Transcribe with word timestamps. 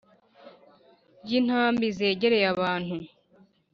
ry 1.23 1.31
intambi 1.39 1.85
zegereye 1.97 2.45
ahantu 2.53 2.95